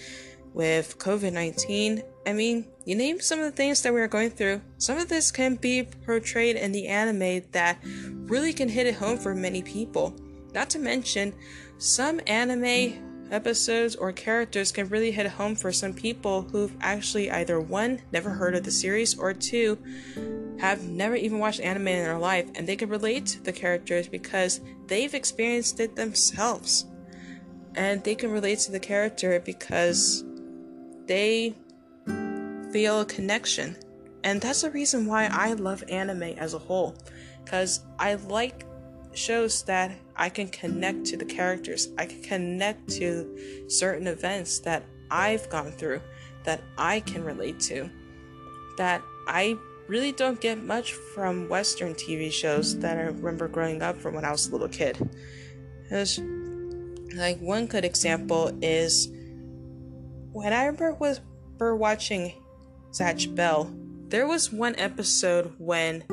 with 0.55 0.97
COVID 0.97 1.31
19. 1.31 2.03
I 2.27 2.33
mean, 2.33 2.65
you 2.87 2.95
name 2.95 3.21
some 3.21 3.39
of 3.39 3.45
the 3.45 3.51
things 3.51 3.83
that 3.83 3.93
we 3.93 4.01
are 4.01 4.09
going 4.09 4.31
through. 4.31 4.63
Some 4.79 4.97
of 4.97 5.11
this 5.11 5.31
can 5.31 5.57
be 5.57 5.83
portrayed 5.83 6.57
in 6.57 6.73
the 6.73 6.87
anime 6.87 7.43
that 7.53 7.77
really 7.85 8.55
can 8.55 8.71
hit 8.71 8.87
it 8.87 8.95
home 8.95 9.19
for 9.19 9.35
many 9.35 9.61
people. 9.61 10.17
Not 10.55 10.71
to 10.71 10.79
mention, 10.79 11.35
some 11.77 12.23
anime 12.27 13.29
episodes 13.31 13.97
or 13.97 14.13
characters 14.13 14.73
can 14.73 14.89
really 14.89 15.11
hit 15.11 15.27
home 15.27 15.57
for 15.57 15.73
some 15.73 15.93
people 15.93 16.49
who've 16.51 16.75
actually 16.81 17.31
either 17.31 17.61
one, 17.61 18.01
never 18.13 18.31
heard 18.31 18.55
of 18.55 18.65
the 18.65 18.71
series, 18.71 19.19
or 19.19 19.35
two, 19.35 19.77
have 20.61 20.85
never 20.85 21.17
even 21.17 21.39
watched 21.39 21.61
anime 21.61 21.89
in 21.89 22.05
their 22.05 22.19
life 22.19 22.49
and 22.55 22.67
they 22.67 22.77
can 22.77 22.91
relate 22.91 23.25
to 23.27 23.43
the 23.43 23.53
characters 23.53 24.09
because 24.09 24.61
they've 24.87 25.15
experienced 25.15 25.81
it 25.81 25.97
themselves. 25.97 26.85
And 27.75 28.05
they 28.05 28.15
can 28.15 28.31
relate 28.31 28.59
to 28.61 28.73
the 28.73 28.81
character 28.81 29.41
because 29.41 30.25
they 31.07 31.55
feel 32.73 33.01
a 33.01 33.05
connection. 33.07 33.77
And 34.23 34.41
that's 34.41 34.63
the 34.63 34.71
reason 34.71 35.07
why 35.07 35.29
I 35.33 35.55
love 35.55 35.83
anime 35.89 36.23
as 36.23 36.53
a 36.53 36.59
whole. 36.59 36.95
Because 37.43 37.81
I 37.99 38.15
like 38.15 38.67
shows 39.15 39.63
that 39.63 39.93
I 40.15 40.29
can 40.29 40.49
connect 40.49 41.07
to 41.07 41.17
the 41.17 41.25
characters. 41.25 41.89
I 41.97 42.07
can 42.07 42.23
connect 42.23 42.91
to 42.91 43.65
certain 43.69 44.07
events 44.07 44.59
that 44.61 44.85
I've 45.11 45.49
gone 45.49 45.73
through 45.73 46.03
that 46.45 46.61
I 46.77 47.01
can 47.01 47.25
relate 47.25 47.61
to. 47.61 47.89
That 48.77 49.03
I 49.27 49.57
really 49.91 50.13
don't 50.13 50.41
get 50.41 50.63
much 50.63 50.93
from 50.93 51.49
Western 51.49 51.95
TV 51.95 52.31
shows 52.31 52.79
that 52.79 52.97
I 52.97 53.03
remember 53.03 53.49
growing 53.49 53.83
up 53.83 54.01
from 54.01 54.15
when 54.15 54.25
I 54.25 54.31
was 54.31 54.47
a 54.47 54.53
little 54.53 54.69
kid. 54.69 54.97
Like, 57.17 57.41
one 57.41 57.67
good 57.67 57.85
example 57.85 58.57
is 58.63 59.09
when 60.33 60.53
I 60.53 60.67
remember 60.67 60.95
was 60.95 61.21
for 61.59 61.75
watching 61.75 62.35
Zatch 62.93 63.35
Bell, 63.35 63.75
there 64.07 64.29
was 64.29 64.53
one 64.53 64.77
episode 64.77 65.55
when 65.59 66.05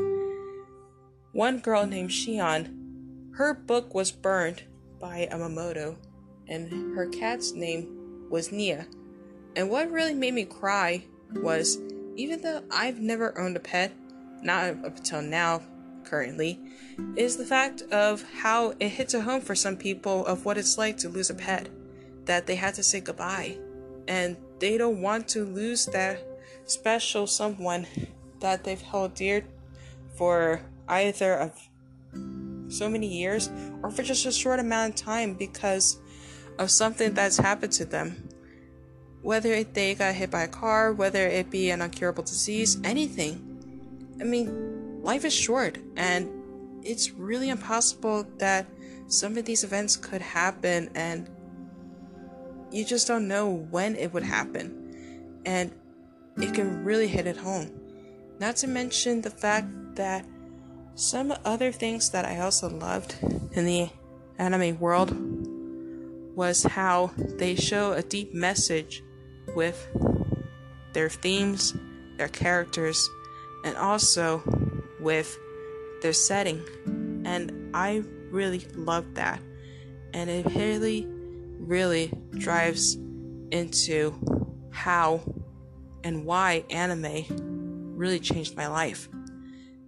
one 1.34 1.60
girl 1.60 1.86
named 1.86 2.10
Shion, 2.10 3.36
her 3.36 3.54
book 3.54 3.94
was 3.94 4.12
burned 4.12 4.64
by 5.00 5.30
Amamoto, 5.32 5.98
and 6.48 6.96
her 6.96 7.06
cat's 7.10 7.52
name 7.52 8.26
was 8.32 8.52
Nia. 8.52 8.88
And 9.56 9.70
what 9.70 9.92
really 9.92 10.16
made 10.16 10.34
me 10.34 10.46
cry 10.46 11.04
was 11.36 11.78
even 12.18 12.42
though 12.42 12.64
I've 12.72 13.00
never 13.00 13.38
owned 13.40 13.56
a 13.56 13.60
pet, 13.60 13.94
not 14.42 14.84
up 14.84 14.98
until 14.98 15.22
now, 15.22 15.62
currently, 16.04 16.60
is 17.16 17.38
the 17.38 17.46
fact 17.46 17.84
of 17.84 18.24
how 18.42 18.74
it 18.80 18.90
hits 18.90 19.14
a 19.14 19.22
home 19.22 19.42
for 19.42 19.56
some 19.56 19.78
people 19.78 20.26
of 20.26 20.44
what 20.44 20.58
it's 20.58 20.78
like 20.78 20.98
to 20.98 21.10
lose 21.10 21.30
a 21.30 21.36
pet, 21.36 21.70
that 22.26 22.48
they 22.48 22.56
had 22.56 22.74
to 22.74 22.84
say 22.84 23.00
goodbye, 23.00 23.58
and 24.08 24.36
they 24.60 24.78
don't 24.78 25.02
want 25.02 25.28
to 25.30 25.46
lose 25.46 25.86
that 25.88 26.20
special 26.66 27.28
someone 27.28 27.86
that 28.40 28.64
they've 28.64 28.82
held 28.82 29.14
dear 29.14 29.46
for 30.16 30.62
either 30.88 31.34
of 31.36 31.70
so 32.70 32.90
many 32.90 33.08
years 33.08 33.50
or 33.84 33.92
for 33.92 34.04
just 34.04 34.26
a 34.26 34.32
short 34.32 34.60
amount 34.60 34.90
of 34.90 34.96
time 34.96 35.34
because 35.34 36.00
of 36.58 36.72
something 36.72 37.14
that's 37.14 37.38
happened 37.38 37.72
to 37.72 37.86
them 37.86 38.27
whether 39.28 39.62
they 39.62 39.94
got 39.94 40.16
hit 40.16 40.32
by 40.32 40.44
a 40.44 40.48
car, 40.48 40.94
whether 40.94 41.28
it 41.28 41.50
be 41.50 41.70
an 41.70 41.82
incurable 41.82 42.24
disease, 42.24 42.80
anything. 42.86 43.36
I 44.22 44.24
mean, 44.24 45.04
life 45.04 45.26
is 45.26 45.34
short, 45.34 45.80
and 45.98 46.32
it's 46.82 47.12
really 47.12 47.50
impossible 47.50 48.26
that 48.38 48.66
some 49.08 49.38
of 49.38 49.44
these 49.44 49.66
events 49.66 49.98
could 49.98 50.22
happen, 50.22 50.90
and 50.96 51.30
you 52.72 52.86
just 52.86 53.06
don't 53.06 53.28
know 53.28 53.50
when 53.70 53.98
it 53.98 54.14
would 54.14 54.24
happen. 54.24 55.42
And 55.46 55.74
it 56.38 56.54
can 56.54 56.86
really 56.86 57.10
hit 57.10 57.28
it 57.28 57.36
home. 57.36 57.70
Not 58.40 58.56
to 58.58 58.68
mention 58.68 59.20
the 59.20 59.30
fact 59.30 59.68
that 59.96 60.26
some 60.96 61.34
other 61.44 61.74
things 61.74 62.12
that 62.12 62.24
I 62.24 62.40
also 62.40 62.70
loved 62.70 63.18
in 63.52 63.66
the 63.66 63.90
anime 64.40 64.80
world 64.80 65.12
was 66.34 66.64
how 66.64 67.12
they 67.18 67.56
show 67.56 67.92
a 67.92 68.02
deep 68.02 68.34
message 68.34 69.04
with 69.58 69.90
their 70.94 71.10
themes, 71.10 71.74
their 72.18 72.28
characters, 72.28 73.10
and 73.66 73.76
also 73.76 74.44
with 75.00 75.36
their 76.04 76.14
setting. 76.14 76.64
And 77.26 77.72
I 77.76 78.04
really 78.30 78.68
love 78.76 79.16
that. 79.16 79.42
And 80.14 80.30
it 80.30 80.46
really, 80.46 81.08
really 81.08 82.14
drives 82.38 83.00
into 83.52 84.14
how 84.72 85.22
and 86.04 86.24
why 86.24 86.64
anime 86.70 87.96
really 87.98 88.20
changed 88.20 88.56
my 88.56 88.68
life. 88.68 89.10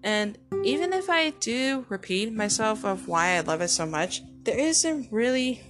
And 0.03 0.35
even 0.63 0.93
if 0.93 1.11
I 1.11 1.29
do 1.29 1.85
repeat 1.89 2.33
myself 2.33 2.83
of 2.83 3.07
why 3.07 3.37
I 3.37 3.41
love 3.41 3.61
it 3.61 3.67
so 3.67 3.85
much, 3.85 4.23
there 4.45 4.57
isn't 4.57 5.11
really 5.11 5.61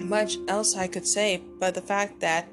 much 0.00 0.36
else 0.48 0.76
I 0.76 0.88
could 0.88 1.06
say, 1.06 1.42
but 1.58 1.74
the 1.74 1.82
fact 1.82 2.20
that 2.20 2.48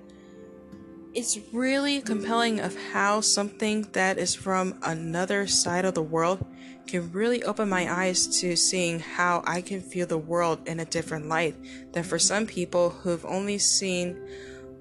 it's 1.14 1.40
really 1.52 2.02
compelling 2.02 2.60
of 2.60 2.78
how 2.92 3.22
something 3.22 3.88
that 3.94 4.18
is 4.18 4.36
from 4.36 4.78
another 4.84 5.48
side 5.48 5.86
of 5.86 5.96
the 5.96 6.02
world 6.04 6.46
can 6.86 7.12
really 7.12 7.44
open 7.44 7.68
my 7.68 7.92
eyes 7.92 8.28
to 8.40 8.56
seeing 8.56 9.00
how 9.00 9.44
I 9.46 9.62
can 9.62 9.82
feel 9.82 10.08
the 10.08 10.18
world 10.18 10.68
in 10.68 10.80
a 10.80 10.86
different 10.86 11.28
light 11.28 11.56
than 11.92 12.04
for 12.04 12.20
some 12.20 12.46
people 12.46 12.90
who've 12.90 13.26
only 13.26 13.58
seen 13.58 14.16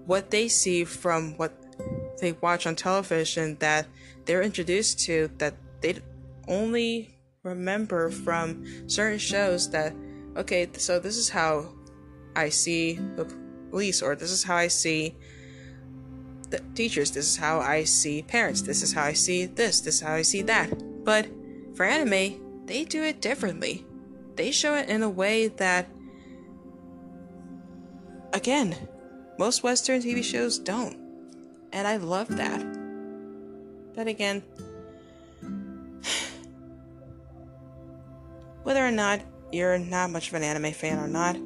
what 0.06 0.30
they 0.30 0.48
see 0.48 0.84
from 0.84 1.36
what 1.36 1.52
they 2.20 2.32
watch 2.32 2.66
on 2.66 2.76
television 2.76 3.56
that 3.60 3.86
they're 4.24 4.42
introduced 4.42 5.00
to 5.00 5.30
that 5.38 5.54
they 5.80 5.96
only 6.48 7.18
remember 7.42 8.10
from 8.10 8.64
certain 8.88 9.18
shows 9.18 9.70
that 9.70 9.94
okay 10.36 10.68
so 10.74 10.98
this 10.98 11.16
is 11.16 11.28
how 11.28 11.66
I 12.36 12.50
see 12.50 13.00
the 13.16 13.24
police, 13.70 14.02
or 14.02 14.14
this 14.14 14.30
is 14.30 14.44
how 14.44 14.56
I 14.56 14.68
see 14.68 15.16
the 16.50 16.60
teachers, 16.74 17.10
this 17.10 17.26
is 17.26 17.36
how 17.36 17.60
I 17.60 17.84
see 17.84 18.22
parents, 18.22 18.62
this 18.62 18.82
is 18.82 18.92
how 18.92 19.04
I 19.04 19.14
see 19.14 19.46
this, 19.46 19.80
this 19.80 19.96
is 19.96 20.00
how 20.02 20.12
I 20.14 20.22
see 20.22 20.42
that. 20.42 20.70
But 21.04 21.26
for 21.74 21.84
anime, 21.84 22.66
they 22.66 22.84
do 22.84 23.02
it 23.02 23.20
differently. 23.20 23.84
They 24.36 24.50
show 24.50 24.74
it 24.74 24.88
in 24.88 25.02
a 25.02 25.10
way 25.10 25.48
that, 25.48 25.88
again, 28.32 28.76
most 29.38 29.62
Western 29.62 30.02
TV 30.02 30.22
shows 30.22 30.58
don't. 30.58 30.96
And 31.72 31.88
I 31.88 31.96
love 31.96 32.28
that. 32.36 32.64
But 33.94 34.08
again, 34.08 34.42
whether 38.62 38.86
or 38.86 38.90
not 38.90 39.22
you're 39.52 39.78
not 39.78 40.10
much 40.10 40.28
of 40.28 40.34
an 40.34 40.42
anime 40.42 40.72
fan 40.72 40.98
or 40.98 41.08
not, 41.08 41.36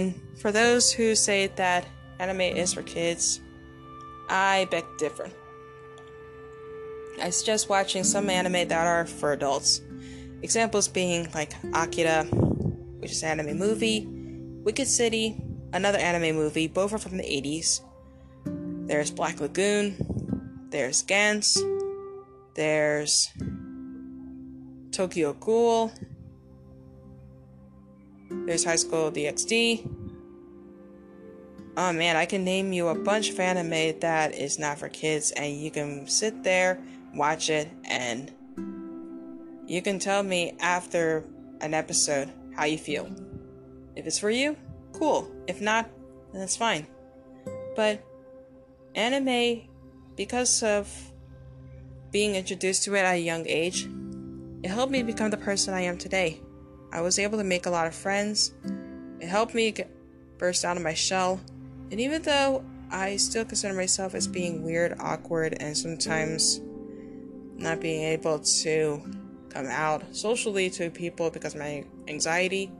and 0.00 0.14
for 0.38 0.50
those 0.50 0.90
who 0.90 1.14
say 1.14 1.48
that 1.56 1.86
anime 2.18 2.40
is 2.40 2.72
for 2.72 2.82
kids, 2.82 3.40
I 4.28 4.66
beg 4.70 4.84
differ. 4.98 5.28
I 7.20 7.30
suggest 7.30 7.68
watching 7.68 8.04
some 8.04 8.30
anime 8.30 8.68
that 8.68 8.86
are 8.86 9.06
for 9.06 9.32
adults. 9.32 9.82
Examples 10.42 10.88
being 10.88 11.28
like 11.34 11.52
Akira, 11.74 12.24
which 12.24 13.10
is 13.10 13.22
an 13.22 13.40
anime 13.40 13.58
movie, 13.58 14.06
Wicked 14.64 14.86
City, 14.86 15.36
another 15.74 15.98
anime 15.98 16.34
movie, 16.34 16.66
both 16.66 16.94
are 16.94 16.98
from 16.98 17.18
the 17.18 17.24
80s. 17.24 17.80
There's 18.86 19.10
Black 19.10 19.40
Lagoon, 19.40 20.68
there's 20.70 21.04
Gantz, 21.04 21.58
there's 22.54 23.30
Tokyo 24.92 25.34
Ghoul, 25.34 25.92
there's 28.46 28.64
High 28.64 28.76
School 28.76 29.10
DxD. 29.10 29.88
Oh 31.76 31.92
man, 31.92 32.16
I 32.16 32.26
can 32.26 32.44
name 32.44 32.72
you 32.72 32.88
a 32.88 32.94
bunch 32.94 33.30
of 33.30 33.38
anime 33.40 34.00
that 34.00 34.34
is 34.34 34.58
not 34.58 34.78
for 34.78 34.88
kids, 34.88 35.30
and 35.30 35.56
you 35.56 35.70
can 35.70 36.06
sit 36.06 36.42
there, 36.42 36.82
watch 37.14 37.48
it, 37.48 37.68
and 37.84 38.32
you 39.66 39.80
can 39.82 39.98
tell 39.98 40.22
me 40.22 40.56
after 40.60 41.24
an 41.60 41.74
episode 41.74 42.30
how 42.56 42.64
you 42.64 42.76
feel. 42.76 43.08
If 43.94 44.06
it's 44.06 44.18
for 44.18 44.30
you, 44.30 44.56
cool. 44.92 45.30
If 45.46 45.60
not, 45.60 45.88
then 46.32 46.42
it's 46.42 46.56
fine. 46.56 46.86
But 47.76 48.04
anime, 48.94 49.62
because 50.16 50.62
of 50.62 50.90
being 52.10 52.34
introduced 52.34 52.82
to 52.84 52.94
it 52.94 53.00
at 53.00 53.14
a 53.14 53.18
young 53.18 53.46
age, 53.46 53.88
it 54.62 54.68
helped 54.68 54.92
me 54.92 55.02
become 55.02 55.30
the 55.30 55.36
person 55.36 55.72
I 55.72 55.82
am 55.82 55.96
today. 55.96 56.40
I 56.92 57.00
was 57.00 57.18
able 57.18 57.38
to 57.38 57.44
make 57.44 57.66
a 57.66 57.70
lot 57.70 57.86
of 57.86 57.94
friends. 57.94 58.52
It 59.20 59.28
helped 59.28 59.54
me 59.54 59.70
get, 59.70 59.90
burst 60.38 60.64
out 60.64 60.76
of 60.76 60.82
my 60.82 60.94
shell. 60.94 61.40
And 61.90 62.00
even 62.00 62.22
though 62.22 62.64
I 62.90 63.16
still 63.16 63.44
consider 63.44 63.74
myself 63.74 64.14
as 64.14 64.26
being 64.26 64.62
weird, 64.64 64.96
awkward, 64.98 65.56
and 65.60 65.76
sometimes 65.76 66.60
not 67.56 67.80
being 67.80 68.02
able 68.04 68.38
to 68.38 69.02
come 69.50 69.66
out 69.66 70.02
socially 70.16 70.70
to 70.70 70.90
people 70.90 71.30
because 71.30 71.54
of 71.54 71.60
my 71.60 71.84
anxiety, 72.08 72.72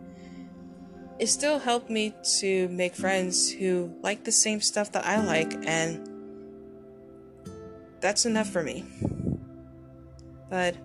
it 1.18 1.26
still 1.26 1.58
helped 1.58 1.90
me 1.90 2.14
to 2.38 2.68
make 2.68 2.94
friends 2.94 3.52
who 3.52 3.94
like 4.02 4.24
the 4.24 4.32
same 4.32 4.60
stuff 4.60 4.90
that 4.92 5.04
I 5.04 5.22
like, 5.22 5.52
and 5.66 6.08
that's 8.00 8.24
enough 8.24 8.48
for 8.48 8.62
me. 8.62 8.84
But, 10.48 10.76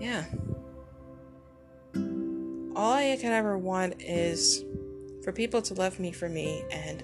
yeah. 0.00 0.24
All 2.78 2.92
I 2.92 3.18
can 3.20 3.32
ever 3.32 3.58
want 3.58 4.00
is 4.00 4.64
for 5.24 5.32
people 5.32 5.60
to 5.62 5.74
love 5.74 5.98
me 5.98 6.12
for 6.12 6.28
me, 6.28 6.62
and 6.70 7.02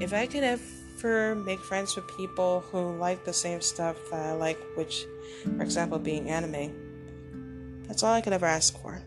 if 0.00 0.14
I 0.14 0.26
could 0.26 0.42
ever 0.42 1.34
make 1.34 1.60
friends 1.60 1.94
with 1.94 2.08
people 2.16 2.60
who 2.72 2.96
like 2.96 3.26
the 3.26 3.34
same 3.34 3.60
stuff 3.60 3.98
that 4.10 4.30
I 4.30 4.32
like, 4.32 4.58
which, 4.76 5.04
for 5.44 5.62
example, 5.62 5.98
being 5.98 6.30
anime, 6.30 7.84
that's 7.86 8.02
all 8.02 8.14
I 8.14 8.22
could 8.22 8.32
ever 8.32 8.46
ask 8.46 8.80
for. 8.80 9.02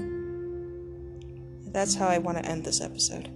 That's 1.72 1.96
how 1.96 2.10
I 2.10 2.20
want 2.20 2.38
to 2.38 2.46
end 2.46 2.64
this 2.64 2.80
episode. 2.80 3.32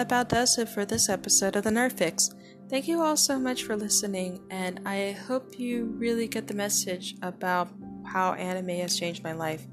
That 0.00 0.06
about 0.06 0.30
does 0.30 0.56
it 0.56 0.66
for 0.66 0.86
this 0.86 1.10
episode 1.10 1.56
of 1.56 1.64
the 1.64 1.68
Nerd 1.68 1.92
Fix. 1.92 2.30
Thank 2.70 2.88
you 2.88 3.02
all 3.02 3.18
so 3.18 3.38
much 3.38 3.64
for 3.64 3.76
listening, 3.76 4.40
and 4.48 4.80
I 4.86 5.12
hope 5.12 5.58
you 5.58 5.94
really 5.98 6.26
get 6.26 6.46
the 6.46 6.54
message 6.54 7.16
about 7.20 7.68
how 8.06 8.32
anime 8.32 8.80
has 8.80 8.98
changed 8.98 9.22
my 9.22 9.32
life. 9.32 9.66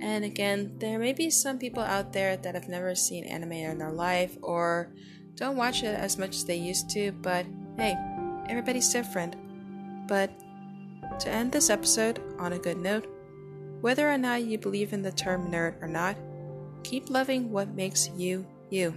And 0.00 0.24
again, 0.24 0.76
there 0.78 0.98
may 0.98 1.12
be 1.12 1.28
some 1.28 1.58
people 1.58 1.82
out 1.82 2.10
there 2.10 2.38
that 2.38 2.54
have 2.54 2.68
never 2.68 2.94
seen 2.94 3.24
anime 3.24 3.52
in 3.52 3.76
their 3.76 3.92
life 3.92 4.38
or 4.40 4.94
don't 5.34 5.58
watch 5.58 5.82
it 5.82 5.94
as 5.94 6.16
much 6.16 6.36
as 6.36 6.46
they 6.46 6.56
used 6.56 6.88
to, 6.90 7.12
but 7.20 7.44
hey, 7.76 7.98
everybody's 8.48 8.90
different. 8.90 9.36
But 10.08 10.30
to 11.18 11.28
end 11.28 11.52
this 11.52 11.68
episode 11.68 12.22
on 12.38 12.54
a 12.54 12.58
good 12.58 12.78
note, 12.78 13.06
whether 13.82 14.10
or 14.10 14.16
not 14.16 14.42
you 14.42 14.56
believe 14.56 14.94
in 14.94 15.02
the 15.02 15.12
term 15.12 15.50
nerd 15.50 15.82
or 15.82 15.88
not, 15.88 16.16
keep 16.82 17.10
loving 17.10 17.50
what 17.50 17.74
makes 17.74 18.08
you 18.16 18.46
you 18.70 18.94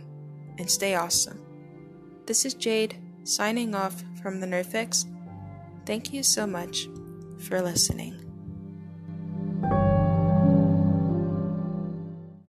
and 0.58 0.70
stay 0.70 0.96
awesome. 0.96 1.42
This 2.26 2.46
is 2.46 2.54
Jade 2.54 2.98
signing 3.24 3.76
off 3.76 4.04
from 4.22 4.40
the 4.40 4.48
Nerd 4.48 4.66
Fix. 4.66 5.06
Thank 5.86 6.14
you 6.14 6.24
so 6.24 6.48
much 6.48 6.88
for 7.40 7.62
listening. 7.62 8.23